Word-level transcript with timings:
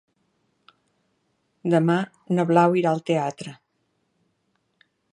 Demà 1.75 1.99
na 2.39 2.49
Blau 2.53 2.77
irà 2.83 2.95
al 2.97 3.05
teatre. 3.13 3.57